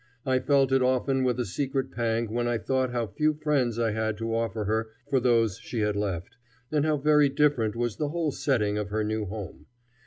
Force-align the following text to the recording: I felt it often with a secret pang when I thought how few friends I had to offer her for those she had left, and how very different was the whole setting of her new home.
I 0.25 0.39
felt 0.39 0.71
it 0.71 0.81
often 0.81 1.23
with 1.23 1.39
a 1.39 1.45
secret 1.45 1.91
pang 1.91 2.31
when 2.33 2.47
I 2.47 2.57
thought 2.57 2.89
how 2.91 3.05
few 3.05 3.35
friends 3.35 3.77
I 3.77 3.91
had 3.91 4.17
to 4.17 4.33
offer 4.33 4.63
her 4.65 4.89
for 5.07 5.19
those 5.19 5.59
she 5.59 5.81
had 5.81 5.95
left, 5.95 6.37
and 6.71 6.83
how 6.83 6.97
very 6.97 7.29
different 7.29 7.75
was 7.75 7.97
the 7.97 8.09
whole 8.09 8.31
setting 8.31 8.79
of 8.79 8.89
her 8.89 9.03
new 9.03 9.25
home. 9.25 9.67